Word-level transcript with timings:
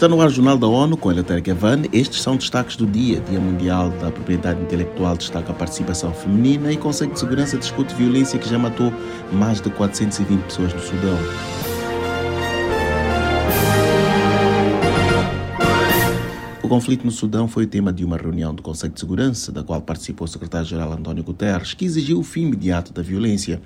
Está 0.00 0.08
no 0.08 0.18
ar 0.18 0.28
o 0.28 0.30
Jornal 0.30 0.56
da 0.56 0.66
ONU 0.66 0.96
com 0.96 1.10
Eleutério 1.10 1.42
Gavan. 1.42 1.82
Estes 1.92 2.22
são 2.22 2.34
destaques 2.34 2.74
do 2.74 2.86
dia. 2.86 3.20
Dia 3.20 3.38
Mundial 3.38 3.90
da 3.90 4.10
Propriedade 4.10 4.58
Intelectual 4.62 5.14
destaca 5.14 5.52
a 5.52 5.54
participação 5.54 6.10
feminina 6.14 6.72
e 6.72 6.78
Conselho 6.78 7.12
de 7.12 7.20
Segurança 7.20 7.58
discute 7.58 7.94
violência 7.94 8.38
que 8.38 8.48
já 8.48 8.58
matou 8.58 8.90
mais 9.30 9.60
de 9.60 9.68
420 9.68 10.40
pessoas 10.40 10.72
no 10.72 10.80
Sudão. 10.80 11.18
O 16.62 16.68
conflito 16.68 17.04
no 17.04 17.10
Sudão 17.10 17.46
foi 17.46 17.64
o 17.64 17.68
tema 17.68 17.92
de 17.92 18.02
uma 18.02 18.16
reunião 18.16 18.54
do 18.54 18.62
Conselho 18.62 18.94
de 18.94 19.00
Segurança, 19.00 19.52
da 19.52 19.62
qual 19.62 19.82
participou 19.82 20.24
o 20.24 20.28
secretário-geral 20.28 20.94
António 20.94 21.22
Guterres, 21.22 21.74
que 21.74 21.84
exigiu 21.84 22.20
o 22.20 22.24
fim 22.24 22.46
imediato 22.46 22.90
da 22.90 23.02
violência. 23.02 23.60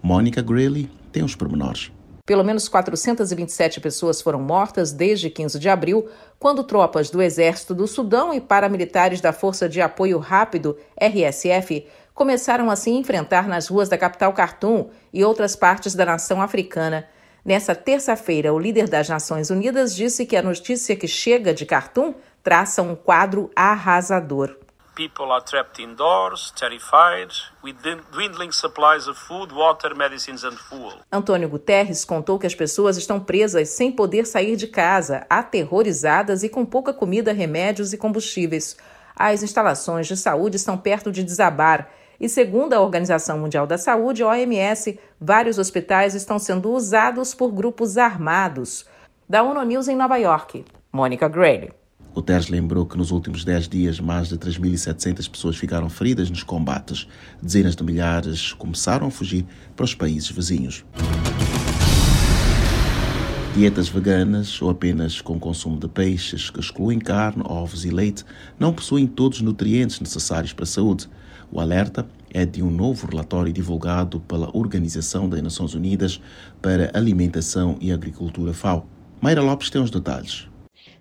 Mônica 0.00 0.40
Greeley 0.40 0.88
tem 1.10 1.24
os 1.24 1.34
pormenores. 1.34 1.90
Pelo 2.30 2.44
menos 2.44 2.68
427 2.68 3.80
pessoas 3.80 4.22
foram 4.22 4.40
mortas 4.40 4.92
desde 4.92 5.28
15 5.28 5.58
de 5.58 5.68
abril, 5.68 6.08
quando 6.38 6.62
tropas 6.62 7.10
do 7.10 7.20
Exército 7.20 7.74
do 7.74 7.88
Sudão 7.88 8.32
e 8.32 8.40
paramilitares 8.40 9.20
da 9.20 9.32
Força 9.32 9.68
de 9.68 9.80
Apoio 9.80 10.16
Rápido, 10.18 10.78
RSF, 10.96 11.84
começaram 12.14 12.70
a 12.70 12.76
se 12.76 12.88
enfrentar 12.88 13.48
nas 13.48 13.66
ruas 13.66 13.88
da 13.88 13.98
capital 13.98 14.32
Khartoum 14.32 14.90
e 15.12 15.24
outras 15.24 15.56
partes 15.56 15.92
da 15.92 16.06
nação 16.06 16.40
africana. 16.40 17.04
Nessa 17.44 17.74
terça-feira, 17.74 18.54
o 18.54 18.60
líder 18.60 18.88
das 18.88 19.08
Nações 19.08 19.50
Unidas 19.50 19.92
disse 19.92 20.24
que 20.24 20.36
a 20.36 20.42
notícia 20.42 20.94
que 20.94 21.08
chega 21.08 21.52
de 21.52 21.64
Khartoum 21.64 22.14
traça 22.44 22.80
um 22.80 22.94
quadro 22.94 23.50
arrasador. 23.56 24.56
People 25.00 25.32
are 25.32 25.42
trapped 25.42 25.80
indoors, 25.80 26.52
terrified, 26.54 27.32
with 27.64 27.76
dwindling 28.12 28.52
supplies 28.52 29.08
of 29.08 29.18
food, 29.18 29.50
water, 29.50 29.94
medicines 29.94 30.44
and 30.44 30.58
fuel. 30.68 31.00
Antônio 31.10 31.48
Guterres 31.48 32.04
contou 32.04 32.38
que 32.38 32.46
as 32.46 32.54
pessoas 32.54 32.98
estão 32.98 33.18
presas 33.18 33.70
sem 33.70 33.90
poder 33.90 34.26
sair 34.26 34.56
de 34.56 34.66
casa, 34.66 35.24
aterrorizadas 35.30 36.42
e 36.42 36.50
com 36.50 36.66
pouca 36.66 36.92
comida, 36.92 37.32
remédios 37.32 37.94
e 37.94 37.96
combustíveis. 37.96 38.76
As 39.16 39.42
instalações 39.42 40.06
de 40.06 40.18
saúde 40.18 40.56
estão 40.56 40.76
perto 40.76 41.10
de 41.10 41.24
desabar. 41.24 41.88
E 42.20 42.28
segundo 42.28 42.74
a 42.74 42.80
Organização 42.80 43.38
Mundial 43.38 43.66
da 43.66 43.78
Saúde, 43.78 44.22
OMS, 44.22 45.00
vários 45.18 45.58
hospitais 45.58 46.14
estão 46.14 46.38
sendo 46.38 46.70
usados 46.72 47.34
por 47.34 47.50
grupos 47.52 47.96
armados. 47.96 48.84
Da 49.26 49.42
ONU 49.42 49.62
News 49.62 49.88
em 49.88 49.96
Nova 49.96 50.18
York, 50.18 50.62
Mônica 50.92 51.26
Gray. 51.26 51.79
Guterres 52.14 52.48
lembrou 52.48 52.84
que 52.84 52.98
nos 52.98 53.12
últimos 53.12 53.44
10 53.44 53.68
dias 53.68 54.00
mais 54.00 54.28
de 54.28 54.36
3.700 54.36 55.30
pessoas 55.30 55.56
ficaram 55.56 55.88
feridas 55.88 56.28
nos 56.28 56.42
combates. 56.42 57.06
Dezenas 57.40 57.76
de 57.76 57.84
milhares 57.84 58.52
começaram 58.52 59.06
a 59.06 59.10
fugir 59.10 59.46
para 59.76 59.84
os 59.84 59.94
países 59.94 60.28
vizinhos. 60.28 60.84
Dietas 63.54 63.88
veganas 63.88 64.60
ou 64.62 64.70
apenas 64.70 65.20
com 65.20 65.38
consumo 65.38 65.78
de 65.78 65.88
peixes 65.88 66.50
que 66.50 66.60
excluem 66.60 66.98
carne, 66.98 67.42
ovos 67.46 67.84
e 67.84 67.90
leite 67.90 68.24
não 68.58 68.72
possuem 68.72 69.06
todos 69.06 69.38
os 69.38 69.44
nutrientes 69.44 70.00
necessários 70.00 70.52
para 70.52 70.64
a 70.64 70.66
saúde. 70.66 71.08
O 71.50 71.60
alerta 71.60 72.06
é 72.32 72.46
de 72.46 72.62
um 72.62 72.70
novo 72.70 73.08
relatório 73.08 73.52
divulgado 73.52 74.20
pela 74.20 74.56
Organização 74.56 75.28
das 75.28 75.42
Nações 75.42 75.74
Unidas 75.74 76.20
para 76.62 76.90
Alimentação 76.94 77.76
e 77.80 77.92
Agricultura 77.92 78.52
FAO. 78.52 78.86
Mayra 79.20 79.42
Lopes 79.42 79.68
tem 79.68 79.82
os 79.82 79.90
detalhes. 79.90 80.48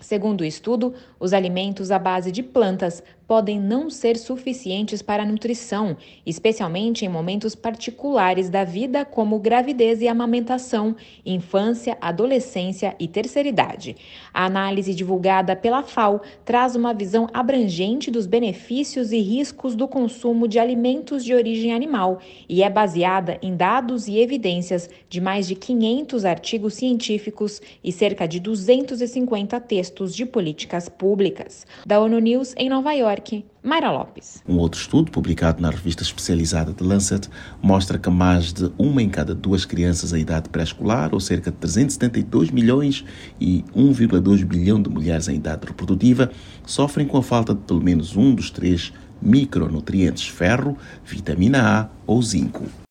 Segundo 0.00 0.42
o 0.42 0.44
estudo, 0.44 0.92
os 1.18 1.32
alimentos 1.32 1.90
à 1.90 1.98
base 1.98 2.30
de 2.30 2.42
plantas 2.42 3.02
podem 3.26 3.58
não 3.58 3.90
ser 3.90 4.16
suficientes 4.16 5.02
para 5.02 5.24
a 5.24 5.26
nutrição, 5.26 5.96
especialmente 6.24 7.04
em 7.04 7.08
momentos 7.08 7.56
particulares 7.56 8.48
da 8.48 8.62
vida, 8.62 9.04
como 9.04 9.40
gravidez 9.40 10.00
e 10.00 10.06
amamentação, 10.06 10.94
infância, 11.24 11.96
adolescência 12.00 12.94
e 13.00 13.08
terceira 13.08 13.48
idade. 13.48 13.96
A 14.32 14.44
análise 14.44 14.94
divulgada 14.94 15.56
pela 15.56 15.82
FAO 15.82 16.20
traz 16.44 16.76
uma 16.76 16.94
visão 16.94 17.26
abrangente 17.32 18.10
dos 18.10 18.26
benefícios 18.26 19.10
e 19.10 19.18
riscos 19.18 19.74
do 19.74 19.88
consumo 19.88 20.46
de 20.46 20.60
alimentos 20.60 21.24
de 21.24 21.34
origem 21.34 21.72
animal 21.72 22.20
e 22.48 22.62
é 22.62 22.70
baseada 22.70 23.38
em 23.42 23.56
dados 23.56 24.06
e 24.06 24.18
evidências 24.18 24.88
de 25.08 25.20
mais 25.20 25.48
de 25.48 25.56
500 25.56 26.24
artigos 26.24 26.74
científicos 26.74 27.60
e 27.82 27.90
cerca 27.90 28.28
de 28.28 28.38
250 28.38 29.58
textos 29.60 29.95
de 30.04 30.26
políticas 30.26 30.88
públicas. 30.88 31.66
Da 31.86 31.98
ONU 31.98 32.18
News 32.18 32.54
em 32.56 32.68
Nova 32.68 32.92
York. 32.92 33.44
Mayra 33.62 33.90
Lopes. 33.90 34.42
Um 34.46 34.58
outro 34.58 34.80
estudo, 34.80 35.10
publicado 35.10 35.60
na 35.60 35.70
revista 35.70 36.02
especializada 36.02 36.72
The 36.72 36.84
Lancet, 36.84 37.28
mostra 37.60 37.98
que 37.98 38.08
mais 38.08 38.52
de 38.52 38.70
uma 38.78 39.02
em 39.02 39.08
cada 39.08 39.34
duas 39.34 39.64
crianças 39.64 40.12
em 40.12 40.20
idade 40.20 40.48
pré-escolar, 40.48 41.12
ou 41.12 41.18
cerca 41.18 41.50
de 41.50 41.56
372 41.56 42.50
milhões 42.50 43.04
e 43.40 43.64
1,2 43.74 44.44
bilhão 44.44 44.80
de 44.80 44.88
mulheres 44.88 45.26
em 45.26 45.34
idade 45.34 45.66
reprodutiva, 45.66 46.30
sofrem 46.64 47.06
com 47.08 47.16
a 47.16 47.22
falta 47.22 47.54
de 47.54 47.60
pelo 47.62 47.82
menos 47.82 48.16
um 48.16 48.34
dos 48.34 48.50
três 48.50 48.92
micronutrientes 49.20 50.28
ferro, 50.28 50.76
vitamina 51.04 51.80
A 51.80 51.88
ou 52.06 52.22
zinco. 52.22 52.85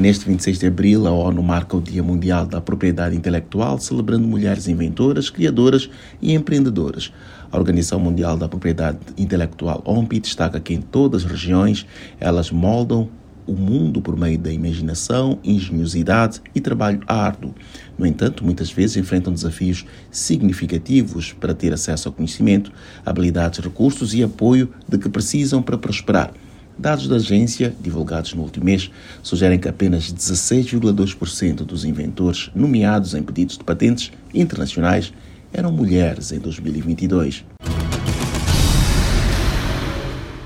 Neste 0.00 0.24
26 0.24 0.58
de 0.58 0.66
abril, 0.66 1.06
a 1.06 1.10
ONU 1.10 1.42
marca 1.42 1.76
o 1.76 1.80
Dia 1.80 2.02
Mundial 2.02 2.46
da 2.46 2.58
Propriedade 2.58 3.14
Intelectual, 3.14 3.78
celebrando 3.78 4.26
mulheres 4.26 4.66
inventoras, 4.66 5.28
criadoras 5.28 5.90
e 6.22 6.32
empreendedoras. 6.32 7.12
A 7.52 7.58
Organização 7.58 8.00
Mundial 8.00 8.34
da 8.38 8.48
Propriedade 8.48 8.96
Intelectual, 9.18 9.82
OMPI, 9.84 10.20
destaca 10.20 10.58
que 10.58 10.72
em 10.72 10.80
todas 10.80 11.26
as 11.26 11.30
regiões 11.30 11.86
elas 12.18 12.50
moldam 12.50 13.10
o 13.46 13.52
mundo 13.52 14.00
por 14.00 14.16
meio 14.16 14.38
da 14.38 14.50
imaginação, 14.50 15.38
engenhosidade 15.44 16.40
e 16.54 16.62
trabalho 16.62 17.02
árduo. 17.06 17.54
No 17.98 18.06
entanto, 18.06 18.42
muitas 18.42 18.72
vezes 18.72 18.96
enfrentam 18.96 19.34
desafios 19.34 19.84
significativos 20.10 21.34
para 21.34 21.52
ter 21.52 21.74
acesso 21.74 22.08
ao 22.08 22.14
conhecimento, 22.14 22.72
habilidades, 23.04 23.58
recursos 23.58 24.14
e 24.14 24.22
apoio 24.22 24.72
de 24.88 24.96
que 24.96 25.10
precisam 25.10 25.60
para 25.60 25.76
prosperar. 25.76 26.32
Dados 26.80 27.06
da 27.06 27.16
agência, 27.16 27.74
divulgados 27.78 28.32
no 28.32 28.40
último 28.40 28.64
mês, 28.64 28.90
sugerem 29.22 29.58
que 29.58 29.68
apenas 29.68 30.10
16,2% 30.10 31.56
dos 31.56 31.84
inventores 31.84 32.50
nomeados 32.54 33.14
em 33.14 33.22
pedidos 33.22 33.58
de 33.58 33.64
patentes 33.64 34.10
internacionais 34.32 35.12
eram 35.52 35.70
mulheres 35.70 36.32
em 36.32 36.38
2022. 36.38 37.44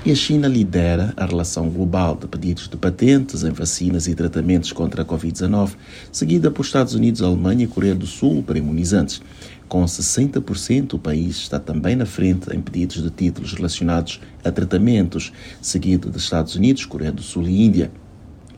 E 0.05 0.11
a 0.11 0.15
China 0.15 0.47
lidera 0.49 1.13
a 1.15 1.25
relação 1.25 1.69
global 1.69 2.15
de 2.15 2.27
pedidos 2.27 2.67
de 2.67 2.75
patentes 2.75 3.43
em 3.43 3.51
vacinas 3.51 4.05
e 4.05 4.13
tratamentos 4.13 4.73
contra 4.73 5.03
a 5.03 5.05
Covid-19, 5.05 5.71
seguida 6.11 6.51
por 6.51 6.65
Estados 6.65 6.93
Unidos, 6.93 7.21
Alemanha 7.21 7.63
e 7.63 7.67
Coreia 7.67 7.95
do 7.95 8.05
Sul 8.05 8.43
para 8.43 8.59
imunizantes. 8.59 9.21
Com 9.67 9.83
60%, 9.83 10.93
o 10.93 10.99
país 10.99 11.37
está 11.37 11.59
também 11.59 11.95
na 11.95 12.05
frente 12.05 12.55
em 12.55 12.61
pedidos 12.61 13.01
de 13.01 13.09
títulos 13.09 13.53
relacionados 13.53 14.21
a 14.43 14.51
tratamentos, 14.51 15.33
seguido 15.59 16.09
dos 16.09 16.23
Estados 16.23 16.55
Unidos, 16.55 16.85
Coreia 16.85 17.11
do 17.11 17.23
Sul 17.23 17.47
e 17.47 17.65
Índia. 17.65 17.91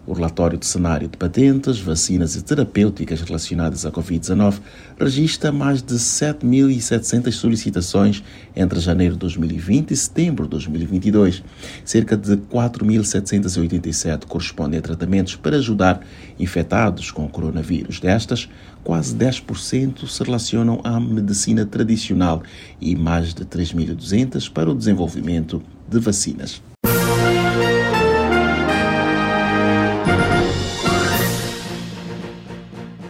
O 0.08 0.14
relatório 0.14 0.58
de 0.58 0.66
cenário 0.66 1.10
de 1.10 1.18
patentes, 1.18 1.82
vacinas 1.82 2.38
e 2.38 2.42
terapêuticas 2.42 3.20
relacionadas 3.20 3.86
à 3.86 3.92
Covid-19 3.92 4.62
registra 4.98 5.52
mais 5.52 5.82
de 5.84 5.96
7.700 5.96 7.30
solicitações 7.34 8.24
entre 8.56 8.80
janeiro 8.80 9.16
de 9.16 9.20
2020 9.20 9.92
e 9.92 9.98
setembro 9.98 10.46
de 10.46 10.52
2022. 10.52 11.44
Cerca 11.84 12.16
de 12.16 12.38
4.787 12.38 14.24
correspondem 14.26 14.80
a 14.80 14.82
tratamentos 14.82 15.36
para 15.36 15.58
ajudar 15.58 16.00
infectados 16.40 17.12
com 17.12 17.26
o 17.26 17.30
coronavírus. 17.30 18.00
Destas, 18.00 18.48
quase 18.86 19.14
10% 19.14 20.08
se 20.08 20.24
relacionam 20.24 20.80
à 20.86 21.02
medicina 21.02 21.66
tradicional 21.66 22.42
e 22.80 22.96
mais 22.96 23.34
de 23.34 23.44
3.200 23.44 24.50
para 24.50 24.72
o 24.72 24.74
desenvolvimento 24.74 25.62
de 25.86 26.00
vacinas. 26.00 26.62